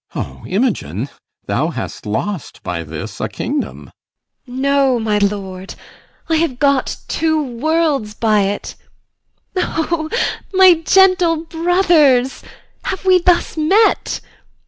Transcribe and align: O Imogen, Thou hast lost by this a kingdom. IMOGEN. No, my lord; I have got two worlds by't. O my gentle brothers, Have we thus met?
O 0.15 0.43
Imogen, 0.47 1.09
Thou 1.45 1.67
hast 1.67 2.07
lost 2.07 2.63
by 2.63 2.81
this 2.83 3.21
a 3.21 3.29
kingdom. 3.29 3.91
IMOGEN. 4.47 4.61
No, 4.63 4.99
my 4.99 5.19
lord; 5.19 5.75
I 6.27 6.37
have 6.37 6.57
got 6.57 6.97
two 7.07 7.39
worlds 7.43 8.15
by't. 8.15 8.73
O 9.55 10.09
my 10.53 10.73
gentle 10.83 11.43
brothers, 11.45 12.41
Have 12.85 13.05
we 13.05 13.19
thus 13.21 13.55
met? 13.57 14.21